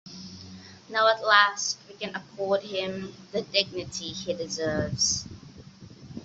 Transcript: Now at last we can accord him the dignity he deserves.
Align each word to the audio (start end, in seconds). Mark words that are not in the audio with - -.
Now 0.89 1.07
at 1.09 1.23
last 1.23 1.77
we 1.87 1.93
can 1.93 2.15
accord 2.15 2.63
him 2.63 3.13
the 3.33 3.43
dignity 3.43 4.07
he 4.07 4.33
deserves. 4.33 5.27